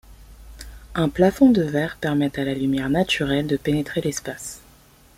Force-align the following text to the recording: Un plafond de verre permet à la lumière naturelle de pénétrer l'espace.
Un 0.95 1.09
plafond 1.09 1.51
de 1.51 1.61
verre 1.61 1.95
permet 2.01 2.39
à 2.39 2.43
la 2.43 2.55
lumière 2.55 2.89
naturelle 2.89 3.45
de 3.45 3.55
pénétrer 3.55 4.01
l'espace. 4.01 4.59